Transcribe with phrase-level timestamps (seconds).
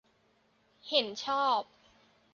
[0.87, 1.61] เห็นชอบ